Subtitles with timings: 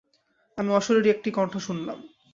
[0.57, 1.97] আমি অশরীরী একটি কণ্ঠ শুনলাম!